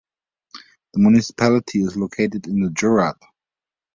[0.95, 3.19] The municipality is located in the Jorat.